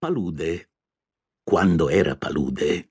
Palude, 0.00 0.70
quando 1.42 1.88
era 1.88 2.14
palude, 2.14 2.90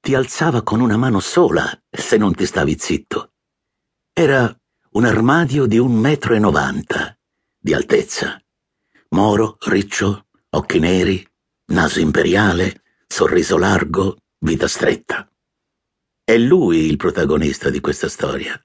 ti 0.00 0.14
alzava 0.14 0.62
con 0.62 0.80
una 0.80 0.96
mano 0.96 1.18
sola 1.18 1.68
se 1.90 2.16
non 2.16 2.32
ti 2.32 2.46
stavi 2.46 2.78
zitto. 2.78 3.32
Era 4.12 4.56
un 4.90 5.04
armadio 5.04 5.66
di 5.66 5.78
un 5.78 5.94
metro 5.94 6.34
e 6.34 6.38
novanta 6.38 7.18
di 7.58 7.74
altezza. 7.74 8.40
Moro, 9.08 9.56
riccio, 9.66 10.28
occhi 10.50 10.78
neri, 10.78 11.28
naso 11.72 11.98
imperiale, 11.98 12.82
sorriso 13.08 13.58
largo, 13.58 14.18
vita 14.38 14.68
stretta. 14.68 15.28
È 16.22 16.38
lui 16.38 16.86
il 16.86 16.98
protagonista 16.98 17.68
di 17.68 17.80
questa 17.80 18.08
storia. 18.08 18.64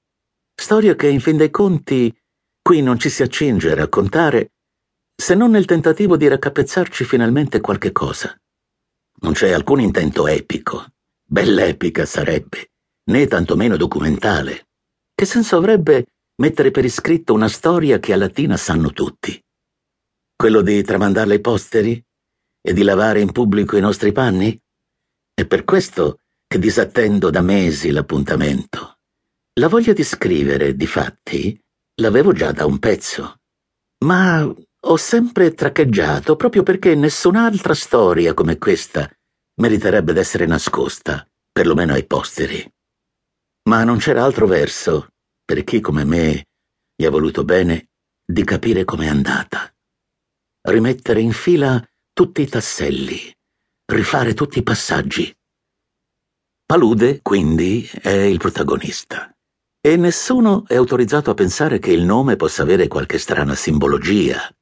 Storia 0.53 0.93
che, 0.93 1.07
in 1.07 1.21
fin 1.21 1.37
dei 1.37 1.49
conti, 1.49 2.15
qui 2.61 2.83
non 2.83 2.99
ci 2.99 3.09
si 3.09 3.23
accinge 3.23 3.71
a 3.71 3.75
raccontare 3.75 4.51
se 5.15 5.35
non 5.35 5.51
nel 5.51 5.65
tentativo 5.65 6.17
di 6.17 6.27
raccapezzarci 6.27 7.03
finalmente 7.05 7.61
qualche 7.61 7.91
cosa. 7.91 8.35
Non 9.21 9.33
c'è 9.33 9.51
alcun 9.51 9.79
intento 9.79 10.27
epico, 10.27 10.85
bell'epica 11.23 12.05
sarebbe, 12.05 12.71
né 13.05 13.27
tantomeno 13.27 13.77
documentale. 13.77 14.67
Che 15.13 15.25
senso 15.25 15.57
avrebbe 15.57 16.07
mettere 16.35 16.71
per 16.71 16.83
iscritto 16.83 17.33
una 17.33 17.47
storia 17.47 17.99
che 17.99 18.13
a 18.13 18.17
latina 18.17 18.57
sanno 18.57 18.91
tutti? 18.91 19.41
Quello 20.35 20.61
di 20.61 20.81
tramandarla 20.83 21.33
ai 21.33 21.41
posteri? 21.41 22.03
E 22.65 22.73
di 22.73 22.83
lavare 22.83 23.19
in 23.19 23.31
pubblico 23.31 23.77
i 23.77 23.81
nostri 23.81 24.11
panni? 24.11 24.59
È 25.33 25.45
per 25.45 25.63
questo 25.63 26.19
che 26.47 26.59
disattendo 26.59 27.29
da 27.29 27.41
mesi 27.41 27.91
l'appuntamento. 27.91 28.99
La 29.59 29.67
voglia 29.67 29.93
di 29.93 30.03
scrivere, 30.03 30.75
difatti, 30.75 31.59
l'avevo 31.95 32.33
già 32.33 32.51
da 32.51 32.65
un 32.65 32.79
pezzo. 32.79 33.39
Ma 34.05 34.51
ho 34.85 34.97
sempre 34.97 35.53
traccheggiato 35.53 36.35
proprio 36.35 36.63
perché 36.63 36.93
nessun'altra 36.95 37.73
storia 37.73 38.33
come 38.33 38.57
questa 38.57 39.09
meriterebbe 39.61 40.11
d'essere 40.11 40.45
nascosta, 40.45 41.25
perlomeno 41.51 41.93
ai 41.93 42.05
posteri. 42.05 42.69
Ma 43.69 43.83
non 43.85 43.97
c'era 43.97 44.23
altro 44.23 44.45
verso, 44.45 45.09
per 45.45 45.63
chi 45.63 45.79
come 45.79 46.03
me 46.03 46.47
gli 46.95 47.05
ha 47.05 47.09
voluto 47.09 47.45
bene, 47.45 47.91
di 48.25 48.43
capire 48.43 48.83
com'è 48.83 49.07
andata. 49.07 49.73
Rimettere 50.67 51.21
in 51.21 51.31
fila 51.31 51.81
tutti 52.11 52.41
i 52.41 52.47
tasselli, 52.47 53.33
rifare 53.85 54.33
tutti 54.33 54.59
i 54.59 54.63
passaggi. 54.63 55.33
Palude, 56.65 57.21
quindi, 57.21 57.89
è 58.01 58.09
il 58.09 58.37
protagonista. 58.37 59.33
E 59.79 59.95
nessuno 59.97 60.65
è 60.67 60.75
autorizzato 60.75 61.29
a 61.31 61.35
pensare 61.35 61.79
che 61.79 61.91
il 61.91 62.03
nome 62.03 62.35
possa 62.35 62.63
avere 62.63 62.87
qualche 62.87 63.17
strana 63.17 63.53
simbologia 63.53 64.53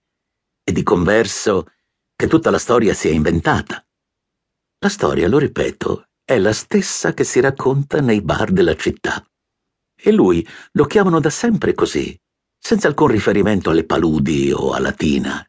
e 0.72 0.74
di 0.74 0.84
converso 0.84 1.68
che 2.16 2.28
tutta 2.28 2.50
la 2.50 2.58
storia 2.58 2.94
sia 2.94 3.12
inventata. 3.12 3.86
La 4.80 4.90
storia, 4.90 5.28
lo 5.28 5.38
ripeto, 5.38 6.08
è 6.24 6.40
la 6.40 6.54
stessa 6.54 7.14
che 7.14 7.24
si 7.24 7.40
racconta 7.40 8.00
nei 8.00 8.22
bar 8.22 8.52
della 8.52 8.76
città. 8.76 9.24
E 9.96 10.12
lui 10.12 10.48
lo 10.72 10.86
chiamano 10.86 11.20
da 11.20 11.30
sempre 11.30 11.74
così, 11.74 12.18
senza 12.58 12.88
alcun 12.88 13.08
riferimento 13.08 13.70
alle 13.70 13.86
paludi 13.86 14.52
o 14.52 14.72
a 14.72 14.80
Latina, 14.80 15.46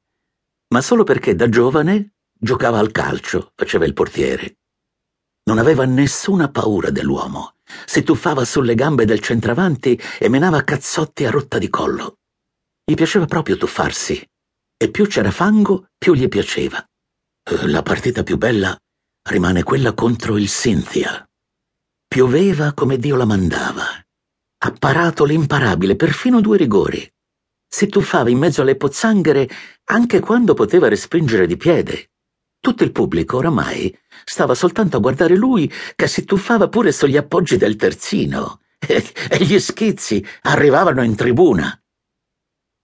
ma 0.69 0.83
solo 0.83 1.05
perché 1.05 1.35
da 1.35 1.49
giovane 1.49 2.15
giocava 2.39 2.79
al 2.79 2.91
calcio, 2.91 3.53
faceva 3.55 3.85
il 3.85 3.95
portiere. 3.95 4.59
Non 5.45 5.59
aveva 5.59 5.85
nessuna 5.85 6.51
paura 6.51 6.91
dell'uomo, 6.91 7.57
si 7.87 8.03
tuffava 8.03 8.45
sulle 8.45 8.75
gambe 8.75 9.05
del 9.05 9.21
centravanti 9.21 9.99
e 10.19 10.29
menava 10.29 10.65
cazzotti 10.65 11.25
a 11.25 11.31
rotta 11.31 11.59
di 11.59 11.69
collo. 11.69 12.19
Gli 12.85 12.95
piaceva 12.95 13.27
proprio 13.27 13.57
tuffarsi 13.57 14.31
e 14.83 14.91
più 14.91 15.07
c'era 15.07 15.31
fango, 15.31 15.87
più 15.97 16.13
gli 16.13 16.27
piaceva. 16.27 16.85
Eh, 17.45 17.69
la 17.69 17.83
partita 17.83 18.25
più 18.25 18.37
bella 18.37 18.77
rimane 19.31 19.63
quella 19.63 19.93
contro 19.93 20.37
il 20.37 20.49
Cynthia. 20.49 21.25
Pioveva 22.09 22.73
come 22.73 22.99
Dio 22.99 23.15
la 23.15 23.25
mandava. 23.25 23.85
Ha 23.85 24.73
parato 24.73 25.25
l'imparabile, 25.25 25.95
perfino 25.95 26.41
due 26.41 26.57
rigori. 26.57 27.09
Si 27.65 27.87
tuffava 27.87 28.29
in 28.29 28.39
mezzo 28.39 28.63
alle 28.63 28.75
pozzanghere 28.75 29.49
anche 29.85 30.19
quando 30.19 30.53
poteva 30.53 30.89
respingere 30.89 31.47
di 31.47 31.57
piede. 31.57 32.11
Tutto 32.59 32.83
il 32.83 32.91
pubblico 32.91 33.37
oramai 33.37 33.97
stava 34.25 34.57
soltanto 34.57 34.97
a 34.97 35.01
guardare 35.01 35.37
lui 35.37 35.73
che 35.95 36.09
si 36.09 36.25
tuffava 36.25 36.69
pure 36.69 36.91
sugli 36.91 37.17
appoggi 37.17 37.57
del 37.57 37.77
terzino 37.77 38.63
e 38.85 39.45
gli 39.45 39.61
schizzi 39.61 40.27
arrivavano 40.41 41.05
in 41.05 41.15
tribuna. 41.15 41.81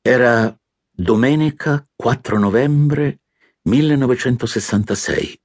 Era 0.00 0.56
Domenica 1.00 1.88
4 1.94 2.40
novembre 2.40 3.20
1966, 3.68 5.40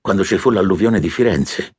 quando 0.00 0.24
ci 0.24 0.38
fu 0.38 0.48
l'alluvione 0.48 1.00
di 1.00 1.10
Firenze. 1.10 1.76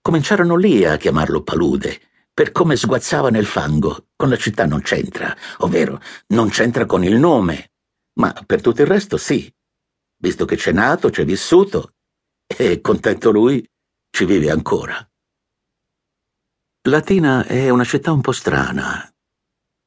Cominciarono 0.00 0.54
lì 0.54 0.84
a 0.84 0.98
chiamarlo 0.98 1.42
Palude, 1.42 2.00
per 2.32 2.52
come 2.52 2.76
sguazzava 2.76 3.28
nel 3.30 3.44
fango. 3.44 4.06
Con 4.14 4.28
la 4.28 4.36
città 4.36 4.66
non 4.66 4.82
c'entra, 4.82 5.36
ovvero 5.58 6.00
non 6.28 6.48
c'entra 6.48 6.86
con 6.86 7.02
il 7.02 7.16
nome, 7.16 7.72
ma 8.20 8.32
per 8.46 8.60
tutto 8.60 8.82
il 8.82 8.86
resto 8.86 9.16
sì, 9.16 9.52
visto 10.18 10.44
che 10.44 10.54
c'è 10.54 10.70
nato, 10.70 11.10
c'è 11.10 11.24
vissuto, 11.24 11.94
e 12.46 12.80
contento 12.80 13.32
lui, 13.32 13.68
ci 14.10 14.26
vive 14.26 14.48
ancora. 14.48 14.96
Latina 16.82 17.44
è 17.46 17.68
una 17.68 17.84
città 17.84 18.12
un 18.12 18.20
po' 18.20 18.30
strana, 18.30 19.11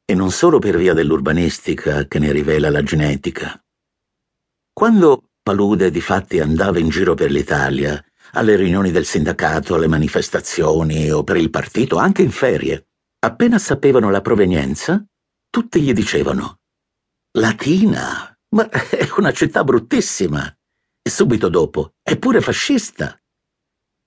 e 0.05 0.13
non 0.13 0.29
solo 0.31 0.59
per 0.59 0.77
via 0.77 0.93
dell'urbanistica 0.93 2.05
che 2.05 2.19
ne 2.19 2.31
rivela 2.31 2.69
la 2.69 2.83
genetica. 2.83 3.59
Quando 4.71 5.31
Palude 5.41 5.89
difatti 5.89 6.39
andava 6.39 6.79
in 6.79 6.89
giro 6.89 7.15
per 7.15 7.31
l'Italia, 7.31 8.03
alle 8.33 8.55
riunioni 8.55 8.91
del 8.91 9.05
sindacato, 9.05 9.75
alle 9.75 9.87
manifestazioni 9.87 11.09
o 11.09 11.23
per 11.23 11.37
il 11.37 11.49
partito, 11.49 11.97
anche 11.97 12.21
in 12.21 12.31
ferie, 12.31 12.87
appena 13.19 13.57
sapevano 13.57 14.11
la 14.11 14.21
provenienza, 14.21 15.03
tutti 15.49 15.81
gli 15.81 15.93
dicevano 15.93 16.59
Latina, 17.37 18.37
ma 18.55 18.69
è 18.69 19.07
una 19.17 19.31
città 19.31 19.63
bruttissima. 19.63 20.53
E 21.01 21.09
subito 21.09 21.49
dopo, 21.49 21.93
è 22.01 22.17
pure 22.17 22.41
fascista. 22.41 23.19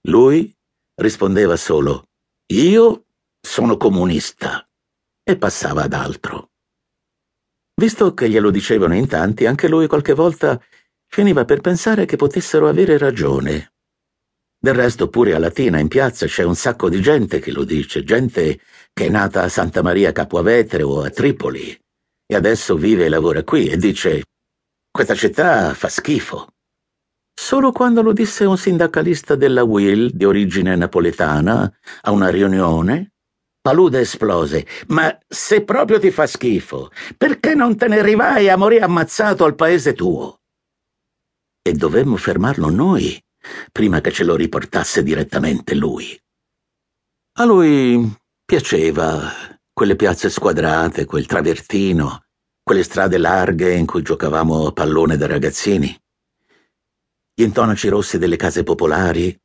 Lui 0.08 0.52
rispondeva 0.96 1.56
solo 1.56 2.08
Io 2.52 3.06
sono 3.40 3.76
comunista 3.76 4.67
e 5.28 5.36
passava 5.36 5.82
ad 5.82 5.92
altro. 5.92 6.52
Visto 7.74 8.14
che 8.14 8.30
glielo 8.30 8.50
dicevano 8.50 8.94
in 8.94 9.06
tanti, 9.06 9.44
anche 9.44 9.68
lui 9.68 9.86
qualche 9.86 10.14
volta 10.14 10.58
finiva 11.06 11.44
per 11.44 11.60
pensare 11.60 12.06
che 12.06 12.16
potessero 12.16 12.66
avere 12.66 12.96
ragione. 12.96 13.74
Del 14.58 14.72
resto 14.72 15.10
pure 15.10 15.34
a 15.34 15.38
Latina 15.38 15.78
in 15.80 15.88
piazza 15.88 16.24
c'è 16.24 16.44
un 16.44 16.54
sacco 16.54 16.88
di 16.88 17.02
gente 17.02 17.40
che 17.40 17.52
lo 17.52 17.64
dice, 17.64 18.04
gente 18.04 18.58
che 18.90 19.04
è 19.04 19.08
nata 19.10 19.42
a 19.42 19.50
Santa 19.50 19.82
Maria 19.82 20.12
Capuavetere 20.12 20.82
o 20.82 21.02
a 21.02 21.10
Tripoli 21.10 21.78
e 22.26 22.34
adesso 22.34 22.76
vive 22.76 23.04
e 23.04 23.08
lavora 23.10 23.44
qui 23.44 23.68
e 23.68 23.76
dice 23.76 24.24
questa 24.90 25.14
città 25.14 25.74
fa 25.74 25.90
schifo. 25.90 26.46
Solo 27.34 27.70
quando 27.70 28.00
lo 28.00 28.14
disse 28.14 28.46
un 28.46 28.56
sindacalista 28.56 29.36
della 29.36 29.62
Will 29.62 30.10
di 30.10 30.24
origine 30.24 30.74
napoletana 30.74 31.70
a 32.00 32.10
una 32.12 32.30
riunione, 32.30 33.12
Palude 33.68 34.00
esplose. 34.00 34.66
Ma 34.86 35.14
se 35.28 35.62
proprio 35.62 35.98
ti 35.98 36.10
fa 36.10 36.26
schifo, 36.26 36.90
perché 37.18 37.54
non 37.54 37.76
te 37.76 37.86
ne 37.86 38.00
rivai 38.00 38.48
a 38.48 38.56
morire 38.56 38.84
ammazzato 38.84 39.44
al 39.44 39.56
paese 39.56 39.92
tuo? 39.92 40.40
E 41.60 41.72
dovemmo 41.74 42.16
fermarlo 42.16 42.70
noi, 42.70 43.22
prima 43.70 44.00
che 44.00 44.10
ce 44.10 44.24
lo 44.24 44.36
riportasse 44.36 45.02
direttamente 45.02 45.74
lui. 45.74 46.18
A 47.40 47.44
lui 47.44 48.10
piaceva 48.42 49.30
quelle 49.70 49.96
piazze 49.96 50.30
squadrate, 50.30 51.04
quel 51.04 51.26
travertino, 51.26 52.24
quelle 52.62 52.82
strade 52.82 53.18
larghe 53.18 53.74
in 53.74 53.84
cui 53.84 54.00
giocavamo 54.00 54.68
a 54.68 54.72
pallone 54.72 55.18
da 55.18 55.26
ragazzini. 55.26 55.94
Gli 57.34 57.42
intonaci 57.42 57.88
rossi 57.88 58.16
delle 58.16 58.36
case 58.36 58.62
popolari, 58.62 59.38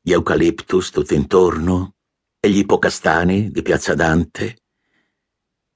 gli 0.00 0.10
eucaliptus 0.10 0.90
tutto 0.90 1.14
intorno, 1.14 1.92
e 2.40 2.50
gli 2.50 2.58
ipocastani 2.58 3.50
di 3.50 3.62
Piazza 3.62 3.94
Dante. 3.94 4.58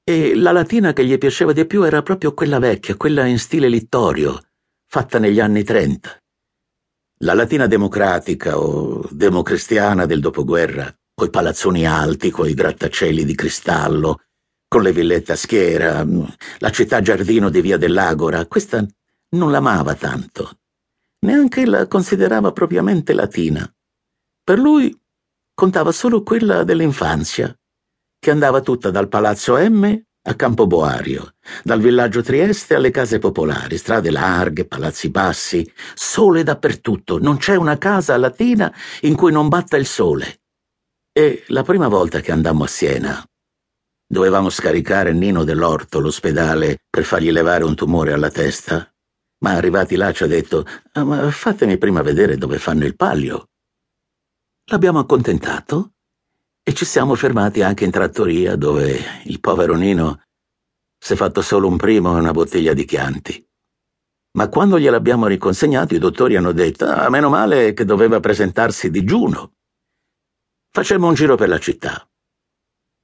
E 0.04 0.34
la 0.34 0.52
latina 0.52 0.92
che 0.92 1.04
gli 1.04 1.16
piaceva 1.18 1.52
di 1.52 1.66
più 1.66 1.82
era 1.82 2.02
proprio 2.02 2.34
quella 2.34 2.58
vecchia, 2.58 2.96
quella 2.96 3.24
in 3.24 3.38
stile 3.38 3.68
littorio, 3.68 4.40
fatta 4.86 5.18
negli 5.18 5.40
anni 5.40 5.64
trenta. 5.64 6.16
La 7.18 7.34
latina 7.34 7.66
democratica 7.66 8.58
o 8.58 9.06
democristiana 9.10 10.06
del 10.06 10.20
dopoguerra, 10.20 10.92
coi 11.14 11.30
palazzoni 11.30 11.86
alti, 11.86 12.30
coi 12.30 12.54
grattacieli 12.54 13.24
di 13.24 13.34
cristallo, 13.34 14.22
con 14.66 14.82
le 14.82 14.92
villette 14.92 15.32
a 15.32 15.36
schiera, 15.36 16.04
la 16.58 16.70
città 16.70 17.00
giardino 17.00 17.48
di 17.48 17.60
Via 17.60 17.76
dell'Agora, 17.76 18.46
questa 18.46 18.84
non 19.30 19.50
l'amava 19.50 19.94
tanto. 19.94 20.58
Neanche 21.20 21.64
la 21.66 21.86
considerava 21.86 22.52
propriamente 22.52 23.12
latina. 23.12 23.70
Per 24.42 24.58
lui 24.58 24.98
contava 25.62 25.92
solo 25.92 26.24
quella 26.24 26.64
dell'infanzia, 26.64 27.56
che 28.18 28.32
andava 28.32 28.62
tutta 28.62 28.90
dal 28.90 29.06
palazzo 29.06 29.56
M 29.56 29.96
a 30.24 30.34
Campoboario, 30.34 31.34
dal 31.62 31.80
villaggio 31.80 32.20
Trieste 32.20 32.74
alle 32.74 32.90
case 32.90 33.20
popolari, 33.20 33.78
strade 33.78 34.10
larghe, 34.10 34.66
palazzi 34.66 35.08
bassi, 35.10 35.72
sole 35.94 36.42
dappertutto, 36.42 37.20
non 37.20 37.36
c'è 37.36 37.54
una 37.54 37.78
casa 37.78 38.16
latina 38.16 38.74
in 39.02 39.14
cui 39.14 39.30
non 39.30 39.46
batta 39.46 39.76
il 39.76 39.86
sole. 39.86 40.40
E 41.12 41.44
la 41.46 41.62
prima 41.62 41.86
volta 41.86 42.18
che 42.18 42.32
andammo 42.32 42.64
a 42.64 42.66
Siena, 42.66 43.24
dovevamo 44.04 44.50
scaricare 44.50 45.12
Nino 45.12 45.44
dell'Orto, 45.44 46.00
l'ospedale, 46.00 46.78
per 46.90 47.04
fargli 47.04 47.30
levare 47.30 47.62
un 47.62 47.76
tumore 47.76 48.12
alla 48.12 48.30
testa, 48.32 48.92
ma 49.44 49.52
arrivati 49.52 49.94
là 49.94 50.10
ci 50.10 50.24
ha 50.24 50.26
detto 50.26 50.66
ah, 50.94 51.04
ma 51.04 51.30
fatemi 51.30 51.78
prima 51.78 52.02
vedere 52.02 52.36
dove 52.36 52.58
fanno 52.58 52.84
il 52.84 52.96
palio. 52.96 53.46
L'abbiamo 54.66 55.00
accontentato 55.00 55.94
e 56.62 56.72
ci 56.72 56.84
siamo 56.84 57.16
fermati 57.16 57.62
anche 57.62 57.84
in 57.84 57.90
trattoria 57.90 58.54
dove 58.54 58.96
il 59.24 59.40
povero 59.40 59.74
Nino 59.74 60.22
si 60.96 61.14
è 61.14 61.16
fatto 61.16 61.42
solo 61.42 61.66
un 61.66 61.76
primo 61.76 62.16
e 62.16 62.20
una 62.20 62.30
bottiglia 62.30 62.72
di 62.72 62.84
Chianti. 62.84 63.44
Ma 64.34 64.48
quando 64.48 64.78
gliel'abbiamo 64.78 65.26
riconsegnato 65.26 65.94
i 65.94 65.98
dottori 65.98 66.36
hanno 66.36 66.52
detto 66.52 66.86
ah, 66.86 67.10
meno 67.10 67.28
male 67.28 67.72
che 67.72 67.84
doveva 67.84 68.20
presentarsi 68.20 68.88
digiuno. 68.88 69.54
Facemmo 70.70 71.08
un 71.08 71.14
giro 71.14 71.34
per 71.34 71.48
la 71.48 71.58
città. 71.58 72.08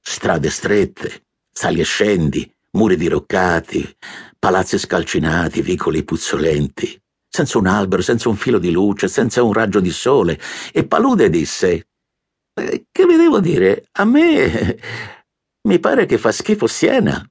Strade 0.01 0.49
strette, 0.49 1.27
sali 1.51 1.81
e 1.81 1.83
scendi, 1.83 2.51
muri 2.71 2.95
diroccati, 2.95 3.97
palazzi 4.39 4.79
scalcinati, 4.79 5.61
vicoli 5.61 6.03
puzzolenti, 6.03 6.99
senza 7.29 7.57
un 7.57 7.67
albero, 7.67 8.01
senza 8.01 8.27
un 8.27 8.35
filo 8.35 8.57
di 8.57 8.71
luce, 8.71 9.07
senza 9.07 9.43
un 9.43 9.53
raggio 9.53 9.79
di 9.79 9.91
sole. 9.91 10.39
E 10.73 10.85
Palude 10.85 11.29
disse: 11.29 11.87
eh, 12.53 12.85
Che 12.91 13.05
vi 13.05 13.15
devo 13.15 13.39
dire? 13.39 13.87
A 13.93 14.05
me 14.05 14.77
mi 15.67 15.79
pare 15.79 16.05
che 16.05 16.17
fa 16.17 16.31
schifo 16.31 16.67
Siena. 16.67 17.23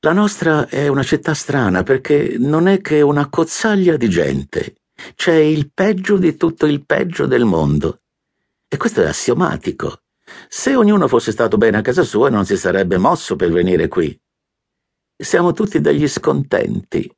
La 0.00 0.12
nostra 0.12 0.68
è 0.68 0.86
una 0.88 1.02
città 1.02 1.34
strana 1.34 1.82
perché 1.82 2.36
non 2.38 2.68
è 2.68 2.80
che 2.80 3.00
una 3.00 3.28
cozzaglia 3.28 3.96
di 3.96 4.08
gente. 4.08 4.76
C'è 5.14 5.34
il 5.34 5.72
peggio 5.72 6.16
di 6.16 6.36
tutto 6.36 6.66
il 6.66 6.84
peggio 6.84 7.26
del 7.26 7.44
mondo. 7.44 8.02
E 8.68 8.76
questo 8.76 9.02
è 9.02 9.06
assiomatico. 9.06 10.02
Se 10.48 10.74
ognuno 10.74 11.08
fosse 11.08 11.32
stato 11.32 11.56
bene 11.56 11.78
a 11.78 11.82
casa 11.82 12.02
sua 12.02 12.30
non 12.30 12.44
si 12.44 12.56
sarebbe 12.56 12.98
mosso 12.98 13.36
per 13.36 13.50
venire 13.50 13.88
qui. 13.88 14.18
Siamo 15.16 15.52
tutti 15.52 15.80
degli 15.80 16.06
scontenti, 16.08 17.10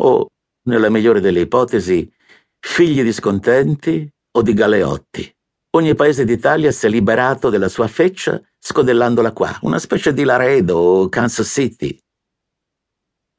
o, 0.00 0.28
nella 0.68 0.90
migliore 0.90 1.20
delle 1.20 1.40
ipotesi, 1.40 2.10
figli 2.58 3.02
di 3.02 3.12
scontenti 3.12 4.08
o 4.36 4.42
di 4.42 4.52
galeotti. 4.54 5.32
Ogni 5.76 5.94
paese 5.94 6.24
d'Italia 6.24 6.72
si 6.72 6.86
è 6.86 6.88
liberato 6.88 7.50
della 7.50 7.68
sua 7.68 7.88
feccia 7.88 8.40
scodellandola 8.58 9.32
qua, 9.32 9.58
una 9.62 9.78
specie 9.78 10.12
di 10.12 10.24
Laredo 10.24 10.76
o 10.76 11.08
Kansas 11.08 11.48
City. 11.48 11.98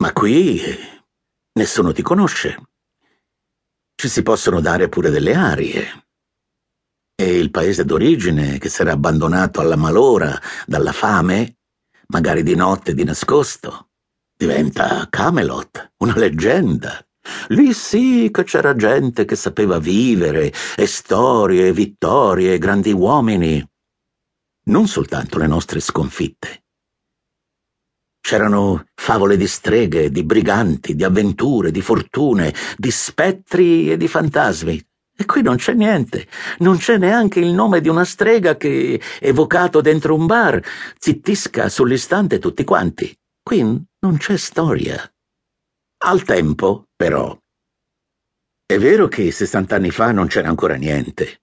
Ma 0.02 0.14
qui 0.14 0.62
nessuno 1.54 1.92
ti 1.92 2.02
conosce. 2.02 2.70
Ci 3.96 4.08
si 4.08 4.24
possono 4.24 4.62
dare 4.62 4.88
pure 4.88 5.10
delle 5.10 5.34
arie. 5.34 6.06
E 7.16 7.38
il 7.38 7.52
paese 7.52 7.84
d'origine, 7.84 8.58
che 8.60 8.70
sarà 8.70 8.94
abbandonato 8.94 9.60
alla 9.60 9.76
malora, 9.76 10.40
dalla 10.66 10.94
fame, 10.94 11.58
magari 12.08 12.44
di 12.44 12.56
notte 12.56 12.94
di 12.94 13.04
nascosto, 13.04 13.89
diventa 14.40 15.06
Camelot, 15.10 15.96
una 15.98 16.16
leggenda. 16.16 17.06
Lì 17.50 17.74
sì 17.74 18.30
che 18.32 18.46
c'era 18.46 18.74
gente 18.74 19.26
che 19.26 19.36
sapeva 19.36 19.80
vivere, 19.80 20.54
e 20.78 20.88
storie, 20.88 21.74
vittorie, 21.74 22.58
grandi 22.58 22.94
uomini. 22.94 23.62
Non 24.68 24.88
soltanto 24.88 25.38
le 25.40 25.48
nostre 25.48 25.82
sconfitte. 25.82 26.64
C'erano 28.22 28.86
favole 28.96 29.36
di 29.36 29.46
streghe, 29.46 30.10
di 30.10 30.24
briganti, 30.24 30.96
di 30.96 31.04
avventure, 31.04 31.72
di 31.72 31.82
fortune, 31.82 32.54
di 32.78 32.92
spettri 32.92 33.92
e 33.92 33.98
di 33.98 34.08
fantasmi. 34.08 34.88
E 35.18 35.26
qui 35.26 35.42
non 35.42 35.58
c'è 35.58 35.74
niente, 35.74 36.30
non 36.60 36.78
c'è 36.78 36.98
neanche 36.98 37.42
il 37.42 37.52
nome 37.52 37.82
di 37.82 37.90
una 37.90 38.06
strega 38.06 38.56
che, 38.56 39.02
evocato 39.20 39.82
dentro 39.82 40.16
un 40.16 40.28
bar, 40.28 40.64
zittisca 40.98 41.68
sull'istante 41.68 42.40
tutti 42.40 42.64
quanti. 42.64 43.19
Qui 43.50 43.63
non 43.63 44.18
c'è 44.18 44.38
storia. 44.38 45.12
Al 46.06 46.22
tempo, 46.22 46.86
però. 46.96 47.36
È 48.63 48.78
vero 48.78 49.07
che 49.07 49.31
sessant'anni 49.31 49.90
fa 49.90 50.12
non 50.12 50.28
c'era 50.28 50.50
ancora 50.50 50.75
niente. 50.75 51.42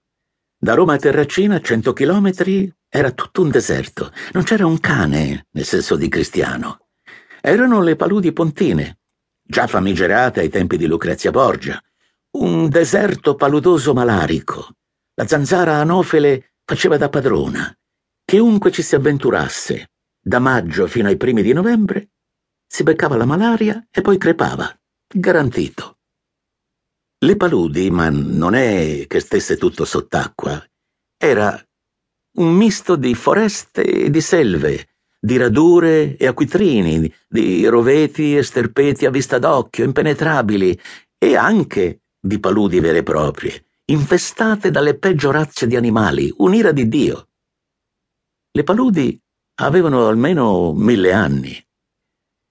Da 0.57 0.73
Roma 0.73 0.93
a 0.93 0.97
Terracina, 0.97 1.59
cento 1.59 1.91
chilometri, 1.91 2.73
era 2.87 3.11
tutto 3.11 3.41
un 3.41 3.49
deserto. 3.49 4.13
Non 4.31 4.43
c'era 4.43 4.65
un 4.65 4.79
cane, 4.79 5.47
nel 5.51 5.65
senso 5.65 5.97
di 5.97 6.07
cristiano. 6.07 6.87
Erano 7.41 7.81
le 7.81 7.97
paludi 7.97 8.31
pontine, 8.31 8.99
già 9.43 9.67
famigerate 9.67 10.39
ai 10.39 10.47
tempi 10.47 10.77
di 10.77 10.87
Lucrezia 10.87 11.31
Borgia, 11.31 11.77
un 12.37 12.69
deserto 12.69 13.35
paludoso 13.35 13.93
malarico. 13.93 14.75
La 15.15 15.27
zanzara 15.27 15.75
anofele 15.75 16.53
faceva 16.63 16.95
da 16.95 17.09
padrona. 17.09 17.69
Chiunque 18.23 18.71
ci 18.71 18.81
si 18.81 18.95
avventurasse, 18.95 19.89
da 20.27 20.39
maggio 20.39 20.87
fino 20.87 21.07
ai 21.07 21.15
primi 21.15 21.41
di 21.41 21.53
novembre, 21.53 22.09
si 22.67 22.83
beccava 22.83 23.15
la 23.15 23.23
malaria 23.23 23.87
e 23.89 24.01
poi 24.01 24.17
crepava. 24.17 24.69
Garantito. 25.07 25.99
Le 27.19 27.37
paludi, 27.37 27.89
ma 27.89 28.09
non 28.09 28.53
è 28.53 29.05
che 29.07 29.21
stesse 29.21 29.55
tutto 29.55 29.85
sott'acqua, 29.85 30.61
era 31.17 31.57
un 32.39 32.53
misto 32.53 32.97
di 32.97 33.15
foreste 33.15 33.83
e 33.83 34.09
di 34.09 34.19
selve, 34.19 34.89
di 35.17 35.37
radure 35.37 36.17
e 36.17 36.27
acquitrini, 36.27 37.11
di 37.25 37.65
roveti 37.65 38.35
e 38.35 38.43
sterpeti 38.43 39.05
a 39.05 39.09
vista 39.09 39.39
d'occhio, 39.39 39.85
impenetrabili, 39.85 40.77
e 41.17 41.35
anche 41.37 42.01
di 42.19 42.37
paludi 42.37 42.81
vere 42.81 42.99
e 42.99 43.03
proprie, 43.03 43.65
infestate 43.85 44.71
dalle 44.71 44.97
peggio 44.99 45.31
razze 45.31 45.65
di 45.67 45.77
animali, 45.77 46.31
un'ira 46.35 46.73
di 46.73 46.87
Dio. 46.89 47.29
Le 48.51 48.63
paludi 48.63 49.19
avevano 49.59 50.07
almeno 50.07 50.73
mille 50.73 51.13
anni. 51.13 51.65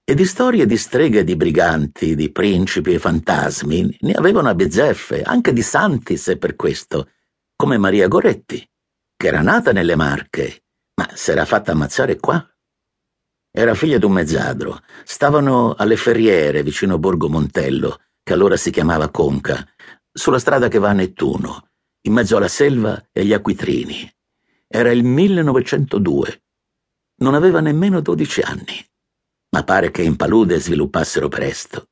E 0.03 0.15
di 0.15 0.25
storie 0.25 0.65
di 0.65 0.77
streghe 0.77 1.23
di 1.23 1.35
briganti, 1.35 2.15
di 2.15 2.31
principi 2.31 2.93
e 2.93 2.99
fantasmi, 2.99 3.97
ne 4.01 4.13
avevano 4.13 4.49
a 4.49 4.55
bizzeffe, 4.55 5.21
anche 5.21 5.53
di 5.53 5.61
santi 5.61 6.17
se 6.17 6.37
per 6.37 6.55
questo, 6.55 7.09
come 7.55 7.77
Maria 7.77 8.07
Goretti, 8.07 8.65
che 9.15 9.27
era 9.27 9.41
nata 9.41 9.71
nelle 9.71 9.95
Marche, 9.95 10.63
ma 10.95 11.09
s'era 11.13 11.45
fatta 11.45 11.73
ammazzare 11.73 12.17
qua. 12.17 12.45
Era 13.51 13.73
figlia 13.73 13.97
di 13.97 14.05
un 14.05 14.13
mezzadro, 14.13 14.79
stavano 15.03 15.73
alle 15.75 15.97
ferriere 15.97 16.63
vicino 16.63 16.99
Borgo 16.99 17.27
Montello, 17.27 17.99
che 18.23 18.33
allora 18.33 18.55
si 18.55 18.71
chiamava 18.71 19.09
Conca, 19.09 19.65
sulla 20.11 20.39
strada 20.39 20.67
che 20.67 20.79
va 20.79 20.89
a 20.89 20.93
Nettuno, 20.93 21.69
in 22.01 22.13
mezzo 22.13 22.37
alla 22.37 22.47
selva 22.47 23.09
e 23.11 23.21
agli 23.21 23.33
acquitrini. 23.33 24.09
Era 24.67 24.91
il 24.91 25.03
1902. 25.03 26.41
Non 27.19 27.33
aveva 27.33 27.59
nemmeno 27.61 28.01
12 28.01 28.41
anni, 28.41 28.85
ma 29.51 29.63
pare 29.63 29.91
che 29.91 30.01
in 30.01 30.15
palude 30.15 30.59
sviluppassero 30.59 31.27
presto. 31.27 31.89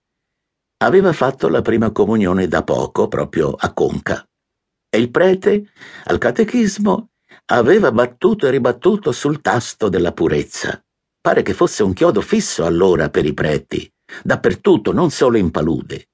Aveva 0.77 1.13
fatto 1.13 1.47
la 1.47 1.61
prima 1.61 1.91
comunione 1.91 2.47
da 2.47 2.63
poco, 2.63 3.07
proprio 3.07 3.51
a 3.51 3.73
Conca. 3.73 4.27
E 4.89 4.97
il 4.97 5.09
prete, 5.09 5.71
al 6.05 6.17
catechismo, 6.17 7.09
aveva 7.45 7.91
battuto 7.91 8.47
e 8.47 8.51
ribattuto 8.51 9.11
sul 9.11 9.41
tasto 9.41 9.89
della 9.89 10.11
purezza. 10.11 10.83
Pare 11.19 11.41
che 11.41 11.53
fosse 11.53 11.83
un 11.83 11.93
chiodo 11.93 12.21
fisso 12.21 12.65
allora 12.65 13.09
per 13.09 13.25
i 13.25 13.33
preti, 13.33 13.91
dappertutto, 14.23 14.91
non 14.91 15.09
solo 15.09 15.37
in 15.37 15.51
palude 15.51 16.09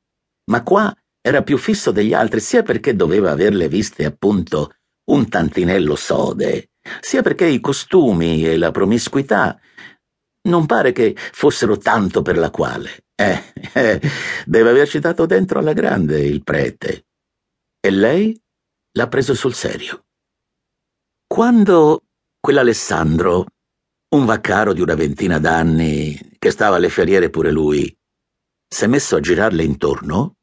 ma 0.51 0.63
qua 0.63 0.93
era 1.21 1.43
più 1.43 1.57
fisso 1.57 1.91
degli 1.91 2.13
altri 2.13 2.39
sia 2.39 2.61
perché 2.61 2.95
doveva 2.95 3.31
averle 3.31 3.69
viste 3.69 4.05
appunto 4.05 4.75
un 5.11 5.29
tantinello 5.29 5.95
sode, 5.95 6.70
sia 6.99 7.21
perché 7.21 7.45
i 7.45 7.59
costumi 7.59 8.45
e 8.45 8.57
la 8.57 8.71
promiscuità 8.71 9.59
non 10.43 10.65
pare 10.65 10.91
che 10.91 11.15
fossero 11.15 11.77
tanto 11.77 12.21
per 12.21 12.37
la 12.37 12.49
quale. 12.49 13.05
Eh, 13.15 13.53
eh, 13.73 14.01
deve 14.45 14.69
averci 14.69 14.99
dato 14.99 15.25
dentro 15.25 15.59
alla 15.59 15.73
grande 15.73 16.19
il 16.21 16.43
prete. 16.43 17.05
E 17.79 17.89
lei 17.91 18.39
l'ha 18.93 19.07
preso 19.07 19.33
sul 19.33 19.53
serio. 19.53 20.05
Quando 21.27 22.05
quell'Alessandro, 22.39 23.45
un 24.15 24.25
vaccaro 24.25 24.73
di 24.73 24.81
una 24.81 24.95
ventina 24.95 25.39
d'anni, 25.39 26.19
che 26.37 26.51
stava 26.51 26.75
alle 26.75 26.89
ferriere 26.89 27.29
pure 27.29 27.51
lui, 27.51 27.95
s'è 28.67 28.87
messo 28.87 29.15
a 29.15 29.19
girarle 29.19 29.63
intorno, 29.63 30.35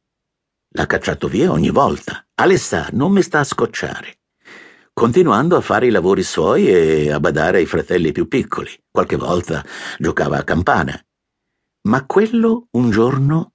l'ha 0.75 0.87
cacciato 0.87 1.29
via 1.29 1.51
ogni 1.51 1.71
volta. 1.71 2.25
Alessà 2.35 2.89
non 2.93 3.13
mi 3.13 3.23
sta 3.23 3.41
a 3.41 3.45
scocciare. 3.45 4.18
Continuando 4.99 5.57
a 5.57 5.61
fare 5.61 5.87
i 5.87 5.91
lavori 5.91 6.25
suoi 6.25 6.67
e 6.67 7.13
a 7.13 7.21
badare 7.21 7.59
ai 7.59 7.67
fratelli 7.67 8.11
più 8.11 8.27
piccoli. 8.27 8.69
Qualche 8.91 9.15
volta 9.15 9.65
giocava 9.97 10.39
a 10.39 10.43
campana. 10.43 11.01
Ma 11.83 12.05
quello 12.05 12.67
un 12.73 12.91
giorno 12.91 13.53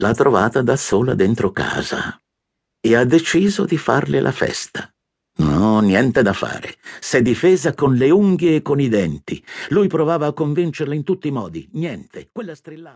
l'ha 0.00 0.12
trovata 0.14 0.62
da 0.62 0.74
sola 0.74 1.14
dentro 1.14 1.52
casa 1.52 2.20
e 2.80 2.96
ha 2.96 3.04
deciso 3.04 3.66
di 3.66 3.78
farle 3.78 4.20
la 4.20 4.32
festa. 4.32 4.92
No, 5.36 5.78
niente 5.78 6.22
da 6.22 6.32
fare. 6.32 6.74
S'è 6.98 7.22
difesa 7.22 7.72
con 7.72 7.94
le 7.94 8.10
unghie 8.10 8.56
e 8.56 8.62
con 8.62 8.80
i 8.80 8.88
denti. 8.88 9.40
Lui 9.68 9.86
provava 9.86 10.26
a 10.26 10.32
convincerla 10.32 10.94
in 10.94 11.04
tutti 11.04 11.28
i 11.28 11.30
modi. 11.30 11.68
Niente. 11.74 12.30
Quella 12.32 12.56
strillava. 12.56 12.92